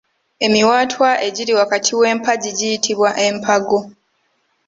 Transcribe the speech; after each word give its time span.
Emiwaatwa 0.45 1.09
egiri 1.27 1.53
wakati 1.59 1.91
w’empagi 1.99 2.49
giyitibwa 2.57 3.09
Empago. 3.27 3.79